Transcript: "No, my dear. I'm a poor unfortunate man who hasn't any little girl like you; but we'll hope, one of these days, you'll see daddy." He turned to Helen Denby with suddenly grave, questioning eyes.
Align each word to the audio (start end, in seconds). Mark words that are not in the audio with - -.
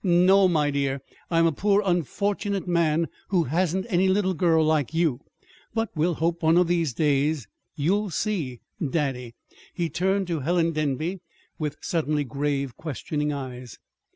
"No, 0.03 0.47
my 0.47 0.71
dear. 0.71 1.01
I'm 1.29 1.45
a 1.45 1.51
poor 1.51 1.83
unfortunate 1.85 2.67
man 2.67 3.07
who 3.27 3.43
hasn't 3.43 3.85
any 3.87 4.07
little 4.07 4.33
girl 4.33 4.65
like 4.65 4.95
you; 4.95 5.19
but 5.75 5.89
we'll 5.95 6.15
hope, 6.15 6.41
one 6.41 6.57
of 6.57 6.67
these 6.67 6.91
days, 6.91 7.47
you'll 7.75 8.09
see 8.09 8.61
daddy." 8.83 9.35
He 9.75 9.91
turned 9.91 10.25
to 10.25 10.39
Helen 10.39 10.71
Denby 10.71 11.19
with 11.59 11.77
suddenly 11.81 12.23
grave, 12.23 12.75
questioning 12.77 13.31
eyes. 13.31 13.77